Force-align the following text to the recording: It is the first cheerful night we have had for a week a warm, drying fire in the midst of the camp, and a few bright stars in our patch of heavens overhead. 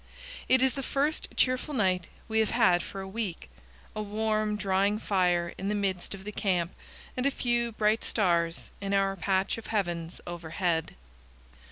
It 0.49 0.63
is 0.63 0.73
the 0.73 0.81
first 0.81 1.27
cheerful 1.37 1.75
night 1.75 2.07
we 2.27 2.39
have 2.39 2.49
had 2.49 2.81
for 2.81 3.01
a 3.01 3.07
week 3.07 3.51
a 3.95 4.01
warm, 4.01 4.55
drying 4.57 4.97
fire 4.97 5.53
in 5.59 5.69
the 5.69 5.75
midst 5.75 6.15
of 6.15 6.23
the 6.23 6.31
camp, 6.31 6.73
and 7.15 7.27
a 7.27 7.29
few 7.29 7.71
bright 7.73 8.03
stars 8.03 8.71
in 8.81 8.95
our 8.95 9.15
patch 9.15 9.59
of 9.59 9.67
heavens 9.67 10.19
overhead. 10.25 10.95